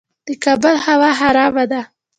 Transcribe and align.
د 0.27 0.29
کابل 0.43 0.75
هوا 0.85 1.11
خرابه 1.19 1.63
ده 1.71 1.81